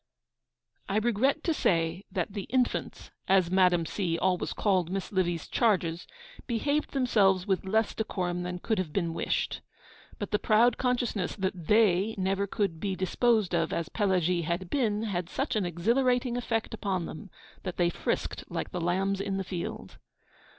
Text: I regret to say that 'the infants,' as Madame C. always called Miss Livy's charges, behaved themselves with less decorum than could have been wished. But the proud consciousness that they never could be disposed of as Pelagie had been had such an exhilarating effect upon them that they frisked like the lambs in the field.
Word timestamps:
I 0.89 0.97
regret 0.97 1.43
to 1.43 1.53
say 1.53 2.05
that 2.11 2.33
'the 2.33 2.45
infants,' 2.49 3.11
as 3.27 3.51
Madame 3.51 3.85
C. 3.85 4.17
always 4.17 4.51
called 4.51 4.89
Miss 4.89 5.11
Livy's 5.11 5.47
charges, 5.47 6.07
behaved 6.47 6.93
themselves 6.93 7.45
with 7.45 7.65
less 7.67 7.93
decorum 7.93 8.41
than 8.41 8.57
could 8.57 8.79
have 8.79 8.91
been 8.93 9.13
wished. 9.13 9.61
But 10.17 10.31
the 10.31 10.39
proud 10.39 10.79
consciousness 10.79 11.35
that 11.35 11.67
they 11.67 12.15
never 12.17 12.47
could 12.47 12.79
be 12.79 12.95
disposed 12.95 13.53
of 13.53 13.71
as 13.71 13.89
Pelagie 13.89 14.41
had 14.41 14.71
been 14.71 15.03
had 15.03 15.29
such 15.29 15.55
an 15.55 15.67
exhilarating 15.67 16.35
effect 16.35 16.73
upon 16.73 17.05
them 17.05 17.29
that 17.61 17.77
they 17.77 17.91
frisked 17.91 18.43
like 18.49 18.71
the 18.71 18.81
lambs 18.81 19.21
in 19.21 19.37
the 19.37 19.43
field. 19.43 19.99